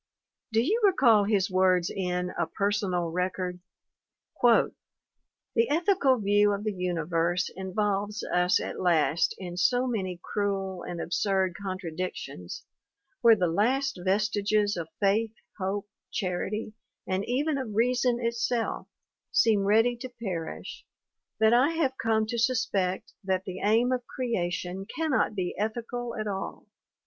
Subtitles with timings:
[0.51, 3.59] Do you recall his words in A Personal Record?
[4.41, 10.99] "The ethical view of the universe involves us at last in so many cruel and
[10.99, 12.63] absurd contradictions,
[13.21, 16.73] where the last vestiges of faith, hope, charity,
[17.07, 18.87] and even of reason itself,
[19.31, 20.83] seem ready to perish,
[21.39, 26.15] that I have come to sus pect that the aim of creation cannot be ethical
[26.15, 26.65] at all.